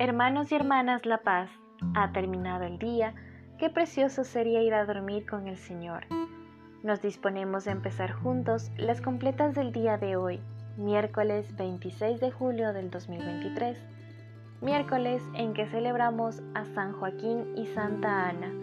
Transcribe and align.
Hermanos 0.00 0.50
y 0.50 0.54
hermanas, 0.54 1.04
la 1.04 1.18
paz. 1.18 1.50
Ha 1.92 2.10
terminado 2.12 2.64
el 2.64 2.78
día. 2.78 3.12
Qué 3.58 3.68
precioso 3.68 4.24
sería 4.24 4.62
ir 4.62 4.72
a 4.72 4.86
dormir 4.86 5.26
con 5.28 5.46
el 5.46 5.58
Señor. 5.58 6.06
Nos 6.82 7.02
disponemos 7.02 7.66
a 7.66 7.72
empezar 7.72 8.10
juntos 8.10 8.70
las 8.78 9.02
completas 9.02 9.54
del 9.54 9.72
día 9.72 9.98
de 9.98 10.16
hoy, 10.16 10.40
miércoles 10.78 11.54
26 11.54 12.18
de 12.18 12.30
julio 12.30 12.72
del 12.72 12.90
2023, 12.90 13.78
miércoles 14.62 15.22
en 15.34 15.52
que 15.52 15.66
celebramos 15.66 16.42
a 16.54 16.64
San 16.64 16.94
Joaquín 16.94 17.52
y 17.54 17.66
Santa 17.66 18.26
Ana, 18.30 18.54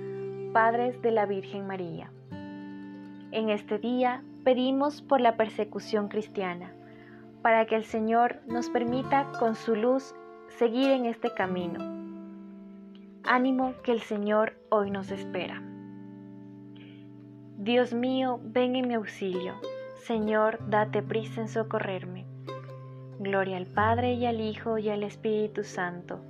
padres 0.54 1.00
de 1.04 1.12
la 1.12 1.28
Virgen 1.28 1.68
María. 1.68 2.10
En 3.30 3.52
este 3.52 3.78
día 3.78 4.24
pedimos 4.44 5.04
por 5.04 5.22
la 5.22 5.38
persecución 5.38 6.08
cristiana, 6.08 6.72
para 7.44 7.68
que 7.68 7.76
el 7.76 7.86
Señor 7.86 8.38
nos 8.48 8.72
permita 8.72 9.28
con 9.38 9.54
su 9.54 9.76
luz 9.76 10.16
seguir 10.50 10.92
en 10.92 11.06
este 11.06 11.34
camino. 11.34 11.80
Ánimo 13.24 13.74
que 13.84 13.92
el 13.92 14.02
Señor 14.02 14.54
hoy 14.70 14.90
nos 14.90 15.12
espera. 15.12 15.62
Dios 17.58 17.94
mío, 17.94 18.40
ven 18.44 18.76
en 18.76 18.88
mi 18.88 18.94
auxilio. 18.94 19.56
Señor, 19.96 20.60
date 20.70 21.04
prisa 21.04 21.42
en 21.42 21.48
socorrerme. 21.48 22.26
Gloria 23.20 23.58
al 23.58 23.66
Padre 23.66 24.14
y 24.14 24.26
al 24.26 24.40
Hijo 24.40 24.78
y 24.78 24.90
al 24.90 25.04
Espíritu 25.04 25.64
Santo, 25.64 26.22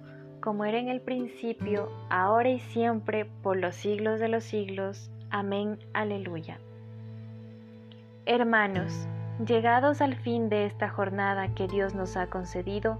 como 0.42 0.66
era 0.66 0.80
en 0.80 0.90
el 0.90 1.02
principio, 1.02 1.92
ahora 2.10 2.50
y 2.50 2.60
siempre, 2.60 3.26
por 3.26 3.58
los 3.58 3.76
siglos 3.76 4.20
de 4.20 4.30
los 4.30 4.44
siglos. 4.44 5.12
Amén. 5.30 5.78
Aleluya. 5.94 6.60
Hermanos, 8.26 9.08
llegados 9.46 10.02
al 10.02 10.16
fin 10.16 10.50
de 10.50 10.66
esta 10.66 10.90
jornada 10.90 11.54
que 11.54 11.68
Dios 11.68 11.94
nos 11.94 12.18
ha 12.18 12.28
concedido, 12.28 13.00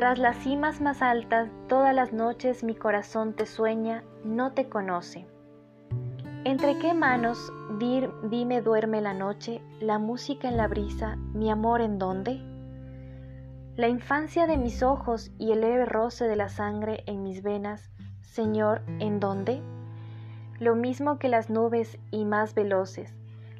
Tras 0.00 0.18
las 0.18 0.38
cimas 0.38 0.80
más 0.80 1.02
altas, 1.02 1.50
todas 1.68 1.94
las 1.94 2.14
noches 2.14 2.64
mi 2.64 2.74
corazón 2.74 3.34
te 3.34 3.44
sueña, 3.44 4.02
no 4.24 4.54
te 4.54 4.66
conoce. 4.66 5.26
¿Entre 6.44 6.78
qué 6.78 6.94
manos, 6.94 7.52
dime, 8.30 8.62
duerme 8.62 9.02
la 9.02 9.12
noche, 9.12 9.60
la 9.78 9.98
música 9.98 10.48
en 10.48 10.56
la 10.56 10.68
brisa, 10.68 11.16
mi 11.34 11.50
amor 11.50 11.82
en 11.82 11.98
dónde? 11.98 12.40
La 13.76 13.88
infancia 13.88 14.46
de 14.46 14.56
mis 14.56 14.82
ojos 14.82 15.32
y 15.38 15.52
el 15.52 15.60
leve 15.60 15.84
roce 15.84 16.26
de 16.26 16.36
la 16.36 16.48
sangre 16.48 17.04
en 17.04 17.22
mis 17.22 17.42
venas, 17.42 17.90
Señor, 18.22 18.80
¿en 19.00 19.20
dónde? 19.20 19.60
Lo 20.60 20.76
mismo 20.76 21.18
que 21.18 21.28
las 21.28 21.50
nubes 21.50 21.98
y 22.10 22.24
más 22.24 22.54
veloces, 22.54 23.14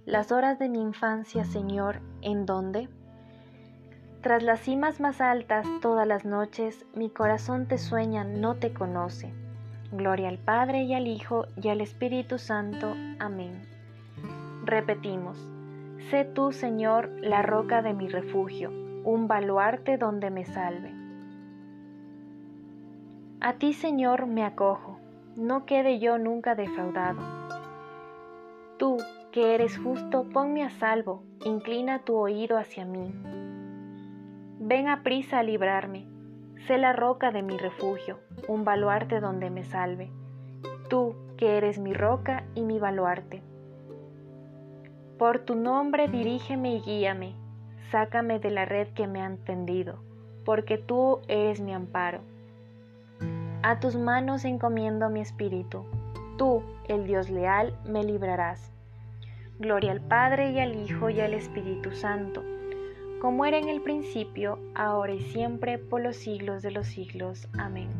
las 0.06 0.32
horas 0.32 0.58
de 0.58 0.70
mi 0.70 0.80
infancia, 0.80 1.44
Señor, 1.44 2.00
¿en 2.22 2.46
dónde? 2.46 2.88
Tras 4.22 4.42
las 4.42 4.60
cimas 4.60 5.00
más 5.00 5.22
altas 5.22 5.66
todas 5.80 6.06
las 6.06 6.26
noches, 6.26 6.84
mi 6.94 7.08
corazón 7.08 7.66
te 7.66 7.78
sueña, 7.78 8.22
no 8.22 8.56
te 8.56 8.74
conoce. 8.74 9.32
Gloria 9.92 10.28
al 10.28 10.36
Padre 10.36 10.82
y 10.82 10.92
al 10.92 11.06
Hijo 11.06 11.46
y 11.56 11.68
al 11.68 11.80
Espíritu 11.80 12.36
Santo. 12.36 12.94
Amén. 13.18 13.66
Repetimos, 14.66 15.38
sé 16.10 16.26
tú, 16.26 16.52
Señor, 16.52 17.08
la 17.22 17.40
roca 17.40 17.80
de 17.80 17.94
mi 17.94 18.08
refugio, 18.08 18.70
un 19.04 19.26
baluarte 19.26 19.96
donde 19.96 20.28
me 20.30 20.44
salve. 20.44 20.92
A 23.40 23.54
ti, 23.54 23.72
Señor, 23.72 24.26
me 24.26 24.44
acojo, 24.44 24.98
no 25.34 25.64
quede 25.64 25.98
yo 25.98 26.18
nunca 26.18 26.54
defraudado. 26.54 27.22
Tú, 28.76 28.98
que 29.32 29.54
eres 29.54 29.78
justo, 29.78 30.24
ponme 30.24 30.62
a 30.62 30.68
salvo, 30.68 31.22
inclina 31.42 32.00
tu 32.00 32.16
oído 32.16 32.58
hacia 32.58 32.84
mí. 32.84 33.14
Ven 34.62 34.88
a 34.88 35.02
prisa 35.02 35.38
a 35.38 35.42
librarme, 35.42 36.06
sé 36.66 36.76
la 36.76 36.92
roca 36.92 37.30
de 37.30 37.40
mi 37.42 37.56
refugio, 37.56 38.18
un 38.46 38.62
baluarte 38.62 39.18
donde 39.18 39.48
me 39.48 39.64
salve. 39.64 40.10
Tú, 40.90 41.14
que 41.38 41.56
eres 41.56 41.78
mi 41.78 41.94
roca 41.94 42.44
y 42.54 42.60
mi 42.60 42.78
baluarte. 42.78 43.42
Por 45.18 45.38
tu 45.38 45.54
nombre 45.54 46.08
dirígeme 46.08 46.74
y 46.74 46.80
guíame, 46.82 47.36
sácame 47.90 48.38
de 48.38 48.50
la 48.50 48.66
red 48.66 48.88
que 48.88 49.06
me 49.06 49.22
han 49.22 49.38
tendido, 49.38 50.04
porque 50.44 50.76
tú 50.76 51.20
eres 51.26 51.62
mi 51.62 51.72
amparo. 51.72 52.20
A 53.62 53.80
tus 53.80 53.96
manos 53.96 54.44
encomiendo 54.44 55.08
mi 55.08 55.22
espíritu, 55.22 55.86
tú, 56.36 56.62
el 56.86 57.06
Dios 57.06 57.30
leal, 57.30 57.74
me 57.88 58.04
librarás. 58.04 58.70
Gloria 59.58 59.92
al 59.92 60.02
Padre 60.02 60.50
y 60.50 60.60
al 60.60 60.74
Hijo 60.74 61.08
y 61.08 61.20
al 61.20 61.32
Espíritu 61.32 61.92
Santo 61.92 62.42
como 63.20 63.44
era 63.44 63.58
en 63.58 63.68
el 63.68 63.82
principio, 63.82 64.58
ahora 64.74 65.12
y 65.12 65.20
siempre, 65.20 65.78
por 65.78 66.00
los 66.00 66.16
siglos 66.16 66.62
de 66.62 66.70
los 66.70 66.86
siglos. 66.86 67.48
Amén. 67.58 67.90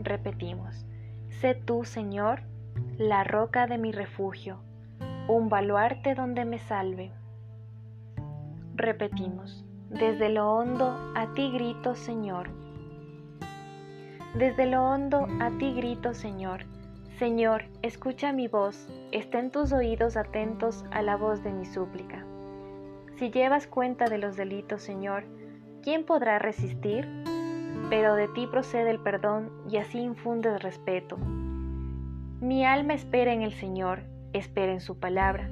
Repetimos, 0.00 0.86
sé 1.28 1.54
tú, 1.54 1.84
Señor, 1.84 2.40
la 2.96 3.22
roca 3.22 3.66
de 3.66 3.76
mi 3.76 3.92
refugio, 3.92 4.58
un 5.28 5.50
baluarte 5.50 6.14
donde 6.14 6.46
me 6.46 6.58
salve. 6.58 7.12
Repetimos, 8.74 9.64
desde 9.90 10.30
lo 10.30 10.50
hondo 10.50 11.12
a 11.14 11.32
ti 11.34 11.52
grito, 11.52 11.94
Señor. 11.94 12.48
Desde 14.34 14.66
lo 14.66 14.84
hondo 14.84 15.28
a 15.40 15.50
ti 15.58 15.74
grito, 15.74 16.14
Señor. 16.14 16.64
Señor, 17.18 17.66
escucha 17.82 18.32
mi 18.32 18.48
voz, 18.48 18.88
estén 19.12 19.50
tus 19.50 19.72
oídos 19.72 20.16
atentos 20.16 20.84
a 20.90 21.02
la 21.02 21.16
voz 21.16 21.44
de 21.44 21.52
mi 21.52 21.66
súplica. 21.66 22.23
Si 23.16 23.30
llevas 23.30 23.68
cuenta 23.68 24.06
de 24.06 24.18
los 24.18 24.36
delitos, 24.36 24.82
Señor, 24.82 25.24
¿quién 25.84 26.04
podrá 26.04 26.40
resistir? 26.40 27.08
Pero 27.88 28.16
de 28.16 28.26
ti 28.26 28.48
procede 28.48 28.90
el 28.90 28.98
perdón 28.98 29.52
y 29.70 29.76
así 29.76 30.00
infundes 30.00 30.60
respeto. 30.60 31.16
Mi 32.40 32.66
alma 32.66 32.94
espera 32.94 33.32
en 33.32 33.42
el 33.42 33.52
Señor, 33.52 34.02
espera 34.32 34.72
en 34.72 34.80
su 34.80 34.98
palabra. 34.98 35.48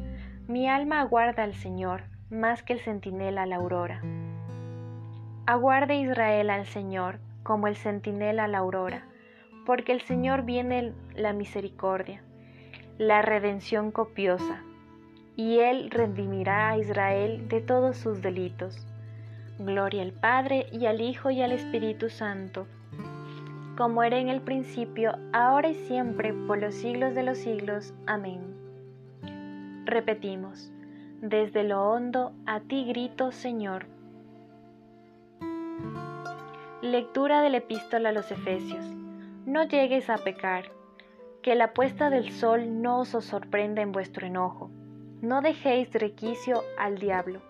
Mi 0.48 0.68
alma 0.68 1.00
aguarda 1.00 1.44
al 1.44 1.54
Señor, 1.54 2.02
más 2.30 2.64
que 2.64 2.72
el 2.72 2.80
centinela 2.80 3.42
a 3.42 3.46
la 3.46 3.56
aurora. 3.56 4.02
Aguarde 5.46 5.94
Israel 5.94 6.50
al 6.50 6.66
Señor, 6.66 7.20
como 7.44 7.68
el 7.68 7.76
centinela 7.76 8.44
a 8.44 8.48
la 8.48 8.58
aurora, 8.58 9.06
porque 9.66 9.92
el 9.92 10.00
Señor 10.00 10.42
viene 10.42 10.94
la 11.14 11.32
misericordia, 11.32 12.24
la 12.98 13.22
redención 13.22 13.92
copiosa 13.92 14.64
y 15.36 15.60
Él 15.60 15.90
redimirá 15.90 16.70
a 16.70 16.78
Israel 16.78 17.48
de 17.48 17.60
todos 17.60 17.96
sus 17.96 18.20
delitos. 18.20 18.86
Gloria 19.58 20.02
al 20.02 20.12
Padre 20.12 20.66
y 20.72 20.86
al 20.86 21.00
Hijo 21.00 21.30
y 21.30 21.42
al 21.42 21.52
Espíritu 21.52 22.10
Santo, 22.10 22.66
como 23.76 24.02
era 24.02 24.18
en 24.18 24.28
el 24.28 24.40
principio, 24.40 25.12
ahora 25.32 25.70
y 25.70 25.74
siempre, 25.74 26.34
por 26.46 26.58
los 26.58 26.74
siglos 26.74 27.14
de 27.14 27.22
los 27.22 27.38
siglos. 27.38 27.94
Amén. 28.06 28.40
Repetimos, 29.84 30.70
desde 31.20 31.64
lo 31.64 31.82
hondo 31.82 32.32
a 32.46 32.60
ti 32.60 32.84
grito, 32.84 33.32
Señor. 33.32 33.86
Lectura 36.82 37.42
del 37.42 37.54
epístola 37.54 38.10
a 38.10 38.12
los 38.12 38.30
Efesios. 38.30 38.84
No 39.46 39.64
llegues 39.64 40.10
a 40.10 40.18
pecar, 40.18 40.64
que 41.40 41.54
la 41.54 41.72
puesta 41.72 42.10
del 42.10 42.30
sol 42.32 42.82
no 42.82 43.00
os 43.00 43.08
sorprenda 43.08 43.82
en 43.82 43.92
vuestro 43.92 44.26
enojo 44.26 44.70
no 45.22 45.40
dejéis 45.40 45.90
requicio 45.92 46.64
al 46.76 46.98
diablo. 46.98 47.40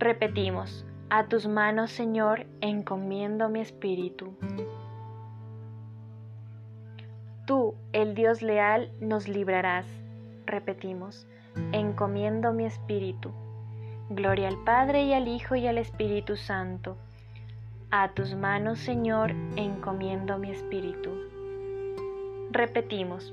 Repetimos, 0.00 0.84
a 1.08 1.28
tus 1.28 1.46
manos, 1.46 1.92
Señor, 1.92 2.46
encomiendo 2.60 3.48
mi 3.48 3.60
espíritu. 3.60 4.34
Tú, 7.46 7.76
el 7.92 8.16
Dios 8.16 8.42
leal, 8.42 8.90
nos 9.00 9.28
librarás. 9.28 9.86
Repetimos, 10.46 11.28
encomiendo 11.70 12.52
mi 12.52 12.64
espíritu. 12.64 13.30
Gloria 14.10 14.48
al 14.48 14.64
Padre 14.64 15.04
y 15.04 15.12
al 15.12 15.28
Hijo 15.28 15.54
y 15.54 15.68
al 15.68 15.78
Espíritu 15.78 16.36
Santo. 16.36 16.96
A 17.92 18.08
tus 18.14 18.34
manos, 18.34 18.80
Señor, 18.80 19.30
encomiendo 19.54 20.38
mi 20.38 20.50
espíritu. 20.50 21.10
Repetimos, 22.50 23.32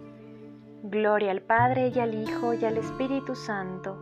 Gloria 0.83 1.29
al 1.29 1.41
Padre 1.43 1.91
y 1.93 1.99
al 1.99 2.15
Hijo 2.15 2.55
y 2.55 2.65
al 2.65 2.75
Espíritu 2.75 3.35
Santo, 3.35 3.99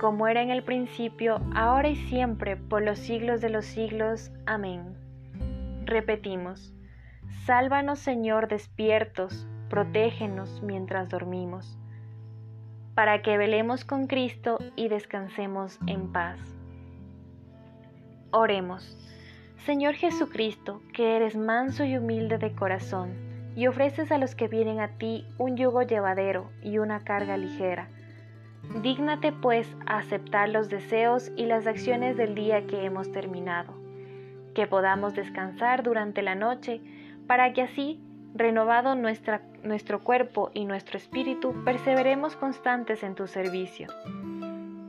como 0.00 0.26
era 0.28 0.40
en 0.40 0.48
el 0.48 0.64
principio, 0.64 1.42
ahora 1.54 1.90
y 1.90 1.96
siempre, 1.96 2.56
por 2.56 2.82
los 2.82 2.98
siglos 2.98 3.42
de 3.42 3.50
los 3.50 3.66
siglos. 3.66 4.32
Amén. 4.46 4.96
Repetimos. 5.84 6.72
Sálvanos, 7.44 7.98
Señor, 7.98 8.48
despiertos, 8.48 9.46
protégenos 9.68 10.62
mientras 10.62 11.10
dormimos, 11.10 11.78
para 12.94 13.20
que 13.20 13.36
velemos 13.36 13.84
con 13.84 14.06
Cristo 14.06 14.58
y 14.76 14.88
descansemos 14.88 15.78
en 15.86 16.10
paz. 16.12 16.40
Oremos. 18.30 18.96
Señor 19.66 19.96
Jesucristo, 19.96 20.80
que 20.94 21.16
eres 21.16 21.36
manso 21.36 21.84
y 21.84 21.98
humilde 21.98 22.38
de 22.38 22.54
corazón, 22.54 23.29
y 23.60 23.66
ofreces 23.66 24.10
a 24.10 24.16
los 24.16 24.34
que 24.34 24.48
vienen 24.48 24.80
a 24.80 24.88
ti 24.96 25.26
un 25.36 25.54
yugo 25.54 25.82
llevadero 25.82 26.50
y 26.62 26.78
una 26.78 27.04
carga 27.04 27.36
ligera. 27.36 27.90
Dígnate 28.82 29.32
pues 29.32 29.68
a 29.84 29.98
aceptar 29.98 30.48
los 30.48 30.70
deseos 30.70 31.30
y 31.36 31.44
las 31.44 31.66
acciones 31.66 32.16
del 32.16 32.34
día 32.34 32.66
que 32.66 32.86
hemos 32.86 33.12
terminado, 33.12 33.74
que 34.54 34.66
podamos 34.66 35.14
descansar 35.14 35.82
durante 35.82 36.22
la 36.22 36.34
noche 36.34 36.80
para 37.26 37.52
que 37.52 37.60
así, 37.60 38.00
renovado 38.34 38.94
nuestra, 38.94 39.42
nuestro 39.62 40.00
cuerpo 40.00 40.50
y 40.54 40.64
nuestro 40.64 40.96
espíritu, 40.96 41.54
perseveremos 41.62 42.36
constantes 42.36 43.02
en 43.02 43.14
tu 43.14 43.26
servicio. 43.26 43.88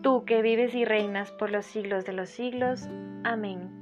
Tú 0.02 0.24
que 0.24 0.42
vives 0.42 0.74
y 0.76 0.86
reinas 0.86 1.30
por 1.34 1.52
los 1.52 1.66
siglos 1.66 2.06
de 2.06 2.14
los 2.14 2.30
siglos. 2.30 2.88
Amén. 3.26 3.81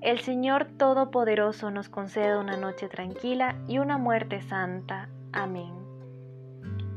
El 0.00 0.20
Señor 0.20 0.66
Todopoderoso 0.76 1.70
nos 1.70 1.88
conceda 1.88 2.38
una 2.38 2.56
noche 2.56 2.88
tranquila 2.88 3.56
y 3.66 3.78
una 3.78 3.98
muerte 3.98 4.42
santa. 4.42 5.08
Amén. 5.32 5.72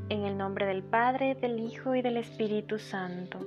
En 0.10 0.25
el 0.25 0.38
nombre 0.38 0.66
del 0.66 0.84
Padre, 0.84 1.36
del 1.36 1.60
Hijo 1.60 1.96
y 1.96 2.01
del 2.01 2.18
Espíritu 2.18 2.78
Santo. 2.78 3.40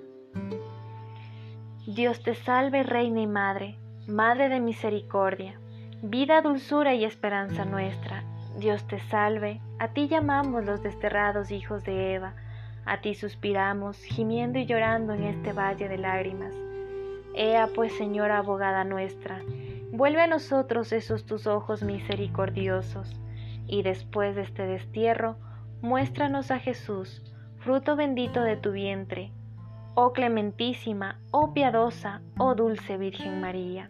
Dios 1.86 2.22
te 2.22 2.34
salve, 2.34 2.82
Reina 2.82 3.20
y 3.20 3.26
Madre, 3.26 3.78
Madre 4.06 4.48
de 4.48 4.60
Misericordia 4.60 5.58
Vida, 6.04 6.42
dulzura 6.42 6.94
y 6.94 7.04
esperanza 7.04 7.64
nuestra, 7.64 8.24
Dios 8.58 8.84
te 8.88 8.98
salve, 8.98 9.60
a 9.78 9.92
ti 9.92 10.08
llamamos 10.08 10.64
los 10.64 10.82
desterrados 10.82 11.52
hijos 11.52 11.84
de 11.84 12.14
Eva, 12.14 12.34
a 12.84 13.00
ti 13.00 13.14
suspiramos, 13.14 13.98
gimiendo 13.98 14.58
y 14.58 14.66
llorando 14.66 15.12
en 15.12 15.22
este 15.22 15.52
valle 15.52 15.88
de 15.88 15.98
lágrimas. 15.98 16.52
Ea 17.34 17.68
pues, 17.74 17.92
Señora 17.96 18.38
abogada 18.38 18.84
nuestra, 18.84 19.40
vuelve 19.90 20.22
a 20.22 20.26
nosotros 20.26 20.92
esos 20.92 21.24
tus 21.24 21.46
ojos 21.46 21.82
misericordiosos, 21.82 23.20
y 23.66 23.82
después 23.82 24.36
de 24.36 24.42
este 24.42 24.66
destierro, 24.66 25.36
muéstranos 25.80 26.50
a 26.50 26.58
Jesús, 26.58 27.22
fruto 27.58 27.96
bendito 27.96 28.42
de 28.42 28.56
tu 28.56 28.72
vientre, 28.72 29.32
oh 29.94 30.12
clementísima, 30.12 31.20
oh 31.30 31.52
piadosa, 31.54 32.22
oh 32.38 32.54
dulce 32.54 32.96
Virgen 32.98 33.40
María. 33.40 33.88